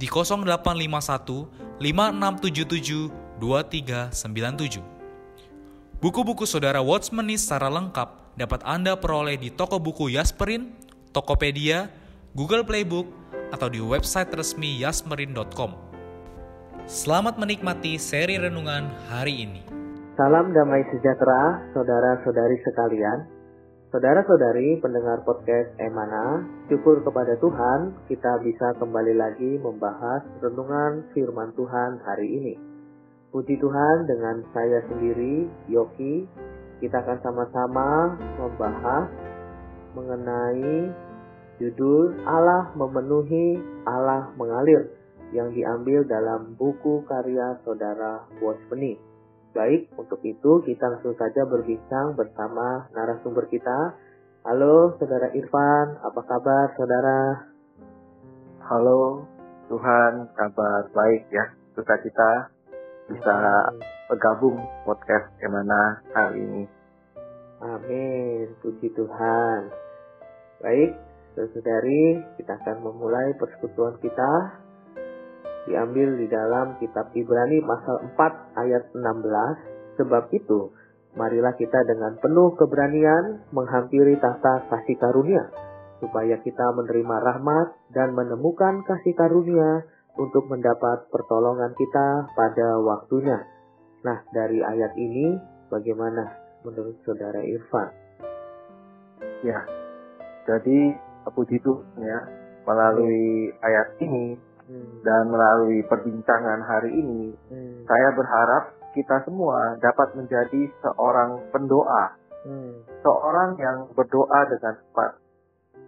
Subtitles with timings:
[0.00, 4.80] di 0851 5677 2397.
[6.00, 10.72] Buku-buku saudara Watchmeni secara lengkap dapat Anda peroleh di toko buku Yasmerin,
[11.12, 11.92] Tokopedia,
[12.32, 13.04] Google Playbook,
[13.52, 15.76] atau di website resmi yasmerin.com.
[16.88, 19.60] Selamat menikmati seri renungan hari ini.
[20.16, 23.39] Salam damai sejahtera, saudara-saudari sekalian.
[23.90, 31.98] Saudara-saudari pendengar podcast Emana, syukur kepada Tuhan kita bisa kembali lagi membahas renungan firman Tuhan
[32.06, 32.54] hari ini.
[33.34, 36.22] Puji Tuhan dengan saya sendiri, Yoki,
[36.78, 39.10] kita akan sama-sama membahas
[39.98, 40.94] mengenai
[41.58, 43.58] judul Allah memenuhi,
[43.90, 44.86] Allah mengalir
[45.34, 49.09] yang diambil dalam buku karya saudara Watchmeni.
[49.50, 53.98] Baik, untuk itu kita langsung saja berbincang bersama narasumber kita.
[54.46, 57.50] Halo, Saudara Irfan, apa kabar, Saudara?
[58.62, 59.26] Halo,
[59.66, 61.50] Tuhan, kabar baik ya.
[61.74, 62.54] Suka kita
[63.10, 63.36] bisa
[64.06, 64.54] bergabung
[64.86, 66.64] podcast gimana kali ini.
[67.58, 69.66] Amin, puji Tuhan.
[70.62, 70.94] Baik,
[71.34, 74.62] saudari, kita akan memulai persekutuan kita
[75.70, 80.02] diambil di dalam kitab Ibrani pasal 4 ayat 16.
[80.02, 80.74] Sebab itu,
[81.14, 85.46] marilah kita dengan penuh keberanian menghampiri tahta kasih karunia,
[86.02, 89.86] supaya kita menerima rahmat dan menemukan kasih karunia
[90.18, 93.38] untuk mendapat pertolongan kita pada waktunya.
[94.02, 95.38] Nah, dari ayat ini
[95.70, 96.34] bagaimana
[96.66, 97.88] menurut saudara Irfan?
[99.46, 99.64] Ya,
[100.48, 100.96] jadi
[101.30, 102.20] puji Tuhan ya,
[102.64, 105.02] melalui ayat ini Hmm.
[105.02, 107.90] Dan melalui perbincangan hari ini, hmm.
[107.90, 112.14] saya berharap kita semua dapat menjadi seorang pendoa.
[112.46, 112.86] Hmm.
[113.02, 115.12] Seorang yang berdoa dengan tepat.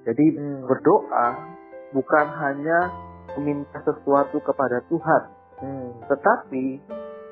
[0.02, 0.66] Jadi hmm.
[0.66, 1.26] berdoa
[1.94, 2.90] bukan hanya
[3.38, 5.22] meminta sesuatu kepada Tuhan,
[5.62, 5.88] hmm.
[6.10, 6.64] tetapi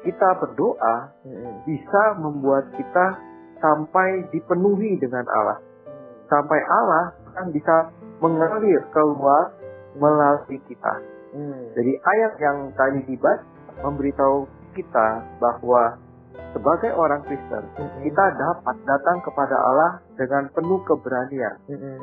[0.06, 1.66] kita berdoa hmm.
[1.66, 3.18] bisa membuat kita
[3.58, 5.58] sampai dipenuhi dengan Allah.
[5.58, 6.30] Hmm.
[6.30, 7.76] Sampai Allah kan bisa
[8.22, 9.50] mengalir keluar
[9.98, 11.19] melalui kita.
[11.30, 11.62] Hmm.
[11.78, 13.46] Jadi ayat yang tadi dibaca
[13.80, 15.08] memberitahu kita
[15.38, 15.98] bahwa
[16.50, 18.02] sebagai orang Kristen hmm.
[18.02, 21.56] kita dapat datang kepada Allah dengan penuh keberanian.
[21.70, 22.02] Hmm.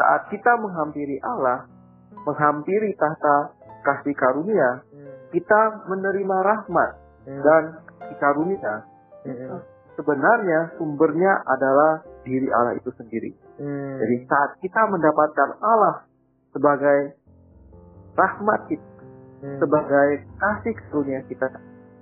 [0.00, 1.68] Saat kita menghampiri Allah,
[2.24, 3.52] menghampiri tahta
[3.84, 5.14] kasih karunia, hmm.
[5.36, 6.90] kita menerima rahmat
[7.28, 7.42] hmm.
[7.44, 7.62] dan
[8.16, 8.74] karunia.
[9.28, 9.60] Hmm.
[9.92, 13.30] Sebenarnya sumbernya adalah diri Allah itu sendiri.
[13.60, 14.00] Hmm.
[14.00, 16.08] Jadi saat kita mendapatkan Allah
[16.56, 17.21] sebagai
[18.16, 18.88] rahmat kita
[19.44, 19.58] hmm.
[19.60, 21.46] sebagai kasih karunia kita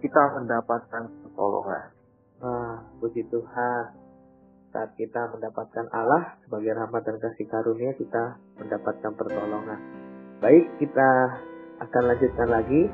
[0.00, 1.92] kita mendapatkan pertolongan.
[2.40, 3.84] Ah, puji Tuhan.
[4.72, 9.80] Saat kita mendapatkan Allah sebagai rahmat dan kasih karunia, kita mendapatkan pertolongan.
[10.40, 11.10] Baik, kita
[11.84, 12.88] akan lanjutkan lagi.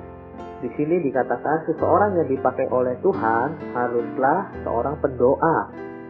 [0.64, 5.56] Di sini dikatakan seseorang yang dipakai oleh Tuhan haruslah seorang pendoa.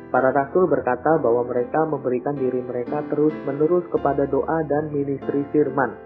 [0.08, 5.98] Para rasul berkata bahwa mereka memberikan diri mereka terus-menerus kepada doa dan ministry firman.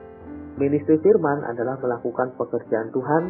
[0.60, 3.22] Ministry firman adalah melakukan pekerjaan Tuhan,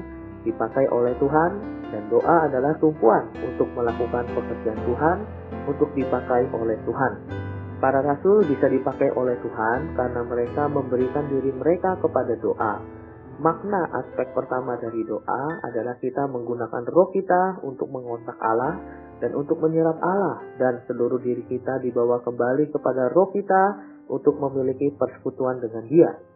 [0.43, 1.51] dipakai oleh Tuhan,
[1.95, 5.17] dan doa adalah tumpuan untuk melakukan pekerjaan Tuhan,
[5.71, 7.13] untuk dipakai oleh Tuhan.
[7.79, 12.83] Para rasul bisa dipakai oleh Tuhan karena mereka memberikan diri mereka kepada doa.
[13.39, 18.75] Makna aspek pertama dari doa adalah kita menggunakan roh kita untuk mengontak Allah
[19.23, 23.63] dan untuk menyerap Allah dan seluruh diri kita dibawa kembali kepada roh kita
[24.13, 26.30] untuk memiliki persekutuan dengan Dia.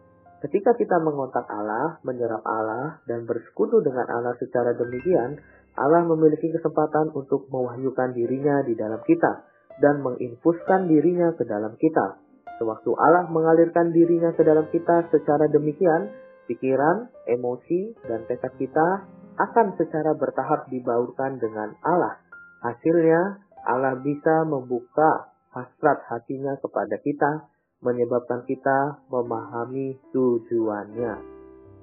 [0.44, 5.40] Ketika kita mengontak Allah, menyerap Allah, dan bersekutu dengan Allah secara demikian,
[5.72, 9.40] Allah memiliki kesempatan untuk mewahyukan dirinya di dalam kita
[9.80, 12.20] dan menginfuskan dirinya ke dalam kita.
[12.60, 16.12] Sewaktu Allah mengalirkan dirinya ke dalam kita secara demikian,
[16.44, 19.08] pikiran, emosi, dan tekad kita
[19.40, 22.20] akan secara bertahap dibaurkan dengan Allah.
[22.60, 27.48] Hasilnya, Allah bisa membuka hasrat hatinya kepada kita,
[27.84, 31.14] menyebabkan kita memahami tujuannya.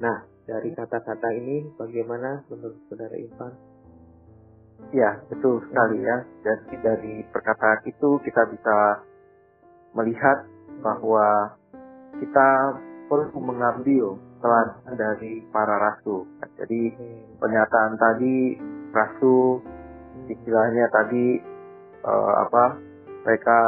[0.02, 0.18] Nah,
[0.50, 3.54] dari kata-kata ini bagaimana menurut saudara Ivan?
[4.90, 6.26] Ya, betul sekali ya.
[6.42, 8.78] Jadi dari perkataan itu kita bisa
[9.94, 10.50] melihat
[10.82, 11.54] bahwa
[12.18, 12.50] kita
[13.06, 16.26] perlu mengambil teladan dari para rasul.
[16.58, 16.98] Jadi
[17.38, 18.58] pernyataan tadi
[18.90, 19.62] rasul
[20.26, 21.38] istilahnya tadi
[22.02, 22.66] uh, apa
[23.22, 23.60] mereka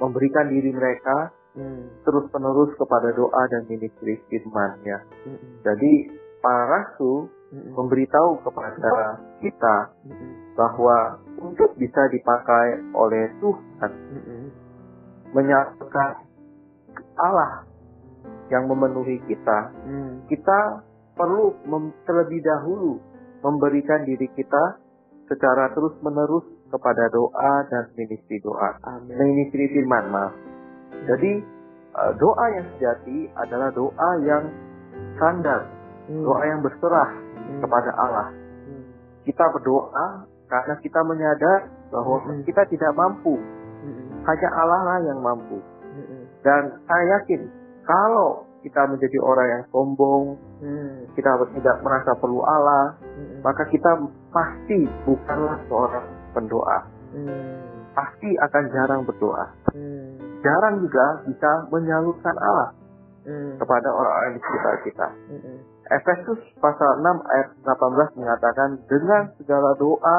[0.00, 2.04] memberikan diri mereka hmm.
[2.04, 4.98] terus penerus kepada doa dan ministry firman ya.
[5.24, 5.40] Hmm.
[5.64, 5.92] Jadi
[6.42, 7.72] para rasul hmm.
[7.76, 9.76] memberitahu kepada kita
[10.08, 10.58] hmm.
[10.58, 14.46] bahwa untuk bisa dipakai oleh Tuhan hmm.
[15.32, 16.10] menyatakan
[17.16, 17.64] Allah
[18.50, 20.28] yang memenuhi kita, hmm.
[20.28, 20.84] kita
[21.16, 21.56] perlu
[22.04, 23.00] terlebih dahulu
[23.40, 24.80] memberikan diri kita
[25.28, 29.12] secara terus menerus kepada doa dan ministry doa, Amin.
[29.12, 30.51] ministry firman maaf.
[31.08, 31.32] Jadi
[31.98, 34.44] uh, doa yang sejati adalah doa yang
[35.18, 35.66] sandar,
[36.08, 36.22] hmm.
[36.22, 37.60] doa yang berserah hmm.
[37.62, 38.28] kepada Allah.
[38.68, 38.84] Hmm.
[39.26, 40.06] Kita berdoa
[40.46, 41.60] karena kita menyadar
[41.90, 42.44] bahwa hmm.
[42.46, 44.24] kita tidak mampu, hmm.
[44.24, 45.58] hanya Allah lah yang mampu.
[45.92, 46.22] Hmm.
[46.42, 47.40] Dan saya yakin
[47.82, 51.10] kalau kita menjadi orang yang sombong, hmm.
[51.18, 53.42] kita tidak merasa perlu Allah, hmm.
[53.42, 53.90] maka kita
[54.30, 56.78] pasti bukanlah seorang pendoa.
[57.12, 57.58] Hmm.
[57.92, 59.46] Pasti akan jarang berdoa.
[59.74, 59.91] Hmm.
[60.42, 62.70] Jarang juga bisa menyalurkan Allah
[63.26, 63.62] hmm.
[63.62, 65.08] kepada orang-orang di sekitar kita.
[65.30, 65.58] Hmm.
[65.92, 70.18] Efesus pasal 6 ayat 18 mengatakan dengan segala doa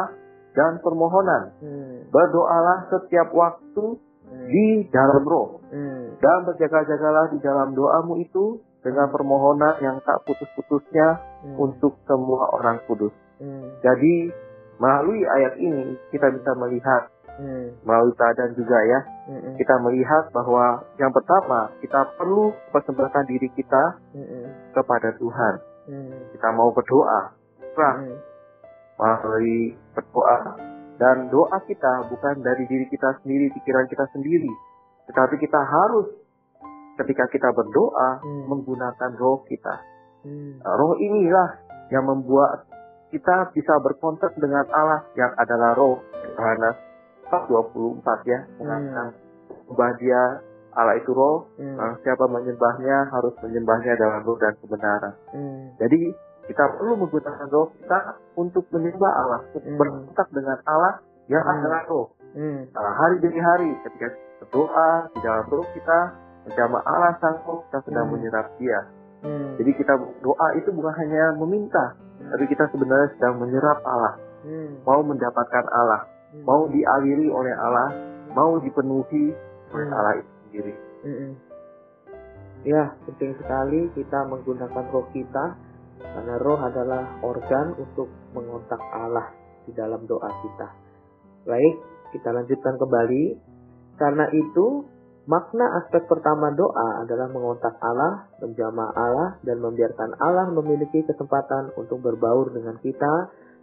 [0.54, 2.14] dan permohonan hmm.
[2.14, 4.48] berdoalah setiap waktu hmm.
[4.48, 5.60] di dalam roh.
[5.74, 6.14] Hmm.
[6.22, 11.56] Dan berjaga-jagalah di dalam doamu itu dengan permohonan yang tak putus-putusnya hmm.
[11.58, 13.16] untuk semua orang kudus.
[13.42, 13.74] Hmm.
[13.82, 14.30] Jadi
[14.78, 17.86] melalui ayat ini kita bisa melihat hmm.
[17.86, 19.00] melalui keadaan juga ya
[19.30, 19.56] hmm.
[19.58, 23.84] kita melihat bahwa yang pertama kita perlu persembahkan diri kita
[24.14, 24.74] hmm.
[24.76, 25.54] kepada Tuhan.
[25.84, 26.16] Hmm.
[26.32, 27.36] Kita mau berdoa,
[27.76, 28.16] hmm.
[29.00, 30.56] melalui berdoa
[31.02, 34.52] dan doa kita bukan dari diri kita sendiri, pikiran kita sendiri.
[35.10, 36.08] Tetapi kita harus
[37.02, 38.48] ketika kita berdoa hmm.
[38.48, 39.76] menggunakan roh kita.
[40.24, 40.62] Hmm.
[40.62, 41.50] Nah, roh inilah
[41.92, 42.70] yang membuat
[43.12, 46.00] kita bisa berkontak dengan Allah yang adalah roh.
[46.34, 46.93] Yohanes
[47.30, 49.08] 24 ya mengatakan
[49.70, 49.98] hmm.
[50.00, 50.22] dia
[50.74, 51.78] Allah itu roh, hmm.
[51.78, 55.14] nah, siapa menyembahnya harus menyembahnya dalam roh dan kebenaran.
[55.30, 55.78] Hmm.
[55.78, 56.10] Jadi
[56.50, 58.00] kita perlu menggunakan roh kita
[58.36, 59.78] untuk menyembah Allah, untuk hmm.
[59.78, 60.94] berkontak dengan Allah
[61.30, 61.54] yang hmm.
[61.62, 62.08] adalah roh.
[62.34, 62.66] Hmm.
[62.74, 66.00] Nah, hari demi hari ketika berdoa di dalam roh kita
[66.50, 68.14] menjama Allah sang roh kita sedang hmm.
[68.18, 68.80] menyerap dia.
[69.24, 69.56] Hmm.
[69.56, 72.34] Jadi kita doa itu bukan hanya meminta, hmm.
[72.34, 74.84] tapi kita sebenarnya sedang menyerap Allah, hmm.
[74.84, 76.10] mau mendapatkan Allah.
[76.42, 77.90] Mau dialiri oleh Allah,
[78.34, 79.30] mau dipenuhi
[79.70, 79.98] oleh hmm.
[79.98, 80.74] Allah itu sendiri.
[81.06, 81.32] Hmm.
[82.64, 85.46] Ya, penting sekali kita menggunakan roh kita
[86.00, 89.30] karena roh adalah organ untuk mengontak Allah
[89.68, 90.68] di dalam doa kita.
[91.44, 91.76] Baik,
[92.16, 93.24] kita lanjutkan kembali.
[94.00, 94.88] Karena itu,
[95.30, 102.00] makna aspek pertama doa adalah mengontak Allah, menjamah Allah, dan membiarkan Allah memiliki kesempatan untuk
[102.00, 103.14] berbaur dengan kita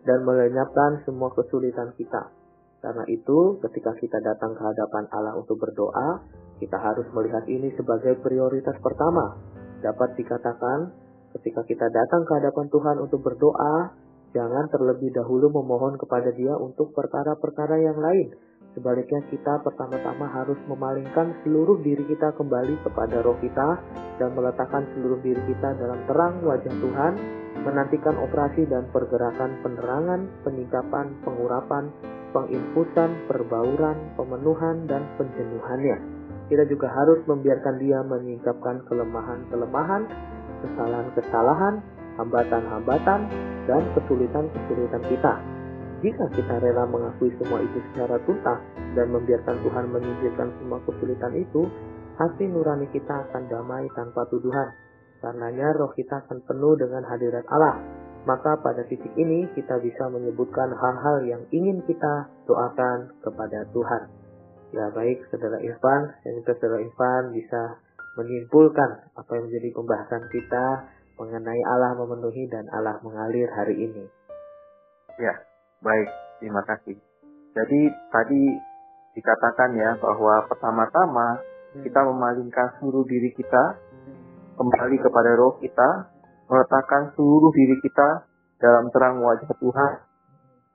[0.05, 2.39] dan melenyapkan semua kesulitan kita.
[2.81, 6.25] Karena itu, ketika kita datang ke hadapan Allah untuk berdoa,
[6.61, 9.37] kita harus melihat ini sebagai prioritas pertama.
[9.81, 10.93] Dapat dikatakan
[11.31, 13.95] Ketika kita datang ke hadapan Tuhan untuk berdoa,
[14.35, 18.35] jangan terlebih dahulu memohon kepada Dia untuk perkara-perkara yang lain.
[18.71, 23.83] Sebaliknya kita pertama-tama harus memalingkan seluruh diri kita kembali kepada roh kita
[24.23, 27.12] dan meletakkan seluruh diri kita dalam terang wajah Tuhan,
[27.67, 31.91] menantikan operasi dan pergerakan penerangan, penyikapan, pengurapan,
[32.31, 35.99] penginfusan, perbauran, pemenuhan, dan penjenuhannya.
[36.47, 40.03] Kita juga harus membiarkan dia menyingkapkan kelemahan-kelemahan
[40.61, 41.81] kesalahan-kesalahan,
[42.21, 43.21] hambatan-hambatan,
[43.65, 45.35] dan kesulitan-kesulitan kita.
[46.00, 48.57] Jika kita rela mengakui semua itu secara tuntas
[48.97, 51.69] dan membiarkan Tuhan menyingkirkan semua kesulitan itu,
[52.16, 54.73] hati nurani kita akan damai tanpa tuduhan.
[55.21, 57.76] Karenanya roh kita akan penuh dengan hadirat Allah.
[58.25, 64.02] Maka pada titik ini kita bisa menyebutkan hal-hal yang ingin kita doakan kepada Tuhan.
[64.73, 67.80] Ya baik, saudara Irfan, dan juga saudara Irfan bisa
[68.16, 70.64] menyimpulkan apa yang menjadi pembahasan kita
[71.21, 74.04] mengenai Allah memenuhi dan Allah mengalir hari ini.
[75.21, 75.37] Ya,
[75.81, 76.09] baik.
[76.41, 76.97] Terima kasih.
[77.53, 77.81] Jadi
[78.13, 78.43] tadi
[79.17, 81.43] dikatakan ya bahwa pertama-tama
[81.77, 81.83] hmm.
[81.85, 83.77] kita memalingkan seluruh diri kita
[84.57, 86.13] kembali kepada roh kita,
[86.47, 88.29] meletakkan seluruh diri kita
[88.61, 89.93] dalam terang wajah Tuhan,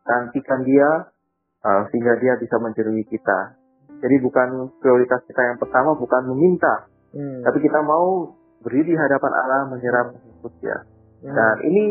[0.06, 0.90] nantikan dia
[1.62, 3.62] uh, sehingga dia bisa menjerui kita.
[4.02, 7.46] Jadi bukan prioritas kita yang pertama bukan meminta, hmm.
[7.46, 8.36] tapi kita mau
[8.66, 10.78] berdiri di hadapan Allah menyerap Yesus ya.
[11.24, 11.34] Hmm.
[11.34, 11.86] Dan ini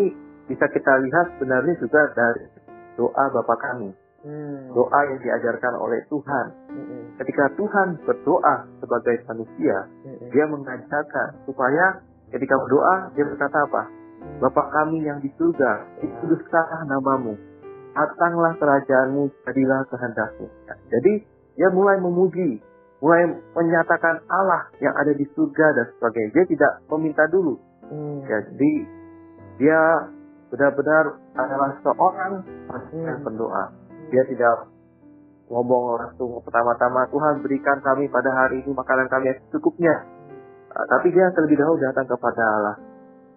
[0.45, 2.64] bisa kita lihat sebenarnya juga dari
[2.97, 3.91] doa Bapa kami.
[4.25, 4.73] Hmm.
[4.73, 6.47] Doa yang diajarkan oleh Tuhan.
[6.73, 7.05] Hmm.
[7.21, 9.77] Ketika Tuhan berdoa sebagai manusia,
[10.09, 10.33] hmm.
[10.33, 12.01] dia mengajarkan supaya
[12.33, 13.83] ketika berdoa dia berkata apa?
[14.41, 17.37] Bapa kami yang di surga, dikuduskanlah namamu.
[17.95, 20.47] Datanglah kerajaanmu, jadilah kehendakmu.
[20.91, 21.13] Jadi
[21.55, 22.59] dia mulai memuji,
[22.99, 26.31] mulai menyatakan Allah yang ada di surga dan sebagainya.
[26.35, 27.61] Dia tidak meminta dulu.
[27.87, 28.25] Hmm.
[28.25, 28.73] Jadi
[29.63, 30.11] dia
[30.53, 32.33] benar-benar adalah seorang
[32.93, 33.25] yang hmm.
[33.25, 33.65] pendoa.
[34.13, 34.69] Dia tidak
[35.49, 39.95] ngomong langsung pertama-tama Tuhan berikan kami pada hari ini makanan kami yang secukupnya.
[40.73, 42.77] Uh, tapi dia terlebih dahulu datang kepada Allah.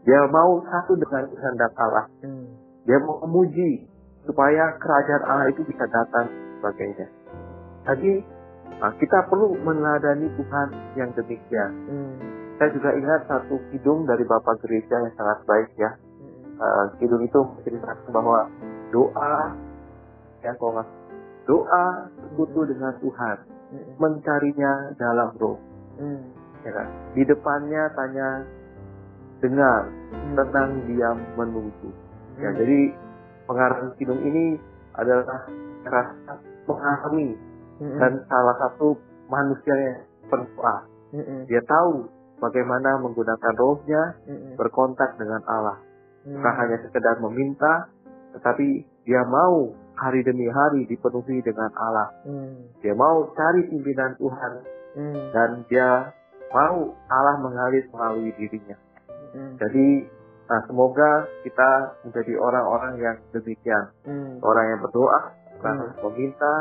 [0.07, 2.05] Dia mau satu dengan kehendak Allah.
[2.23, 2.47] Hmm.
[2.87, 3.87] Dia mau memuji
[4.23, 7.07] supaya kerajaan Allah itu bisa datang sebagainya.
[7.87, 8.11] Jadi
[8.83, 11.71] uh, kita perlu meneladani Tuhan yang demikian.
[11.91, 12.15] Hmm.
[12.57, 15.93] Saya juga ingat satu kidung dari Bapak Gereja yang sangat baik ya
[16.59, 18.39] uh, kidung itu menceritakan bahwa
[18.91, 19.55] doa
[20.43, 20.83] ya kalau
[21.47, 21.85] doa
[22.21, 23.37] sekutu dengan Tuhan
[23.73, 23.93] hmm.
[23.97, 25.57] mencarinya dalam roh
[25.97, 26.21] hmm.
[26.67, 28.27] ya kan di depannya tanya
[29.39, 30.33] dengar hmm.
[30.35, 31.89] tenang diam menunggu
[32.41, 32.57] ya hmm.
[32.59, 32.79] jadi
[33.47, 34.59] pengarang kidung ini
[34.97, 35.47] adalah
[35.87, 36.33] rasa
[36.67, 37.37] mengalami
[37.79, 37.97] hmm.
[38.01, 38.97] dan salah satu
[39.31, 40.75] manusia yang berdoa
[41.15, 41.47] hmm.
[41.47, 42.09] dia tahu
[42.43, 44.59] bagaimana menggunakan rohnya hmm.
[44.59, 45.77] berkontak dengan Allah
[46.27, 46.59] bukan hmm.
[46.59, 47.73] hanya sekedar meminta,
[48.35, 52.11] tetapi dia mau hari demi hari dipenuhi dengan Allah.
[52.27, 52.69] Hmm.
[52.83, 54.53] Dia mau cari pimpinan Tuhan
[54.99, 55.23] hmm.
[55.33, 56.13] dan dia
[56.53, 58.77] mau Allah mengalir melalui dirinya.
[59.33, 59.55] Hmm.
[59.57, 60.07] Jadi
[60.47, 64.39] nah, semoga kita menjadi orang-orang yang demikian, hmm.
[64.43, 65.19] orang yang berdoa,
[65.57, 65.97] bukan hmm.
[66.07, 66.53] meminta,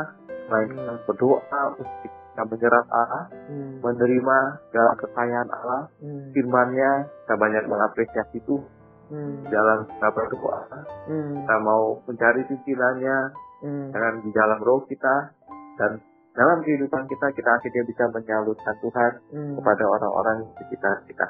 [0.49, 1.05] melainkan hmm.
[1.05, 3.85] berdoa untuk kita menyerap Allah, hmm.
[3.85, 4.37] menerima
[4.69, 6.33] segala kekayaan Allah, hmm.
[6.33, 8.61] firman-Nya, kita banyak mengapresiasi itu
[9.09, 9.47] hmm.
[9.51, 10.59] jalan kita berdoa
[11.07, 11.31] hmm.
[11.43, 13.17] kita mau mencari pimpinannya
[13.63, 13.87] hmm.
[13.91, 15.33] dengan di dalam roh kita
[15.77, 16.01] dan
[16.37, 19.53] dalam kehidupan kita kita akhirnya bisa menyalurkan Tuhan hmm.
[19.57, 21.27] kepada orang-orang di sekitar kita.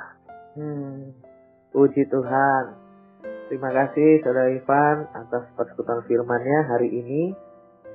[0.59, 1.15] Hmm.
[1.71, 2.63] Puji Tuhan.
[3.47, 7.31] Terima kasih Saudara Ivan atas persekutuan firman-Nya hari ini.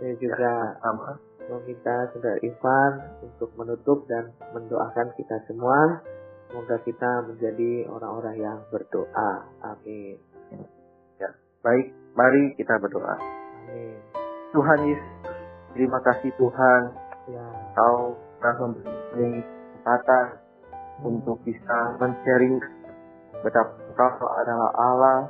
[0.00, 1.20] Saya juga ya, sama.
[1.52, 2.92] meminta Saudara Ivan
[3.28, 6.00] untuk menutup dan mendoakan kita semua
[6.52, 9.48] Semoga kita menjadi orang-orang yang berdoa.
[9.64, 10.20] Amin.
[11.16, 11.32] Ya,
[11.64, 13.16] baik, mari kita berdoa.
[13.16, 13.96] Amin.
[14.52, 15.32] Tuhan Yesus,
[15.72, 16.92] terima kasih Tuhan.
[17.32, 17.48] Ya.
[17.72, 20.26] Kau telah memberi kesempatan
[21.00, 21.08] hmm.
[21.08, 22.60] untuk bisa men-sharing
[23.40, 25.20] betapa Kau adalah Allah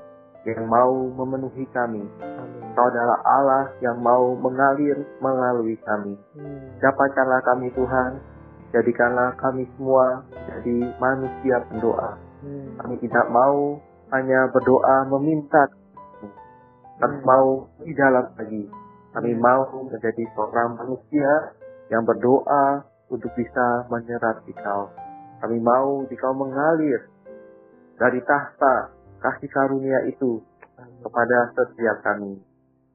[0.42, 2.02] yang mau memenuhi kami.
[2.18, 2.62] Amin.
[2.74, 6.18] Kau adalah Allah yang mau mengalir melalui kami.
[6.34, 6.82] Hmm.
[6.82, 8.31] Dapatkanlah kami Tuhan
[8.72, 12.16] Jadikanlah kami semua jadi manusia pendoa.
[12.40, 12.72] Hmm.
[12.80, 13.76] Kami tidak mau
[14.16, 15.68] hanya berdoa meminta,
[16.96, 17.28] tapi hmm.
[17.28, 18.64] mau di dalam lagi.
[19.12, 19.44] Kami hmm.
[19.44, 21.52] mau menjadi seorang manusia
[21.92, 24.88] yang berdoa untuk bisa menyerap di kau.
[25.44, 27.12] Kami mau di kau mengalir
[28.00, 28.88] dari tahta
[29.20, 30.40] kasih karunia itu
[31.04, 32.40] kepada setiap kami.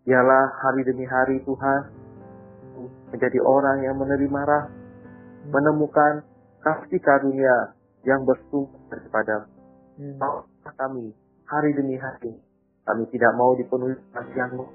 [0.10, 1.82] Ialah hari demi hari Tuhan
[3.14, 4.87] menjadi orang yang menerima rahmat
[5.48, 6.24] menemukan
[6.62, 9.48] kasih karunia yang bersumber daripada
[10.00, 10.20] hmm.
[10.76, 11.12] kami
[11.48, 12.36] hari demi hari.
[12.88, 14.66] Kami tidak mau dipenuhi kasihmu.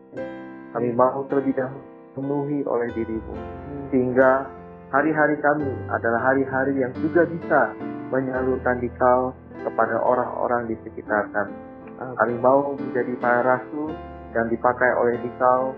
[0.72, 3.32] Kami mau terlebih dahulu dipenuhi oleh dirimu.
[3.32, 3.88] Hmm.
[3.88, 4.44] Sehingga
[4.92, 7.72] hari-hari kami adalah hari-hari yang juga bisa
[8.12, 9.32] menyalurkan dikau
[9.64, 11.56] kepada orang-orang di sekitar kami.
[11.96, 12.12] Hmm.
[12.20, 13.96] Kami mau menjadi para rasul
[14.36, 15.72] yang dipakai oleh dikau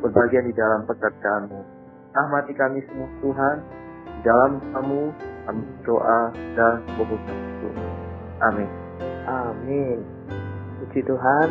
[0.00, 1.60] berbagian di dalam pekerjaanmu.
[2.16, 3.56] Rahmati kami semua Tuhan,
[4.24, 5.12] dalam kamu
[5.44, 7.36] kami doa dan memuji
[8.40, 8.68] Amin.
[9.28, 10.00] Amin.
[10.80, 11.48] Puji Tuhan,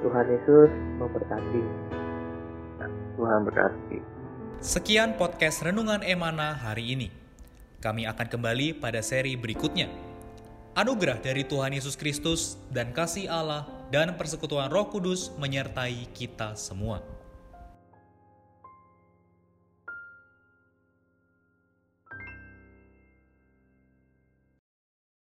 [0.00, 1.62] Tuhan Yesus memberkati.
[3.16, 3.98] Tuhan berkati.
[4.60, 7.08] Sekian podcast Renungan Emana hari ini.
[7.80, 9.88] Kami akan kembali pada seri berikutnya.
[10.76, 17.15] Anugerah dari Tuhan Yesus Kristus dan kasih Allah dan persekutuan Roh Kudus menyertai kita semua.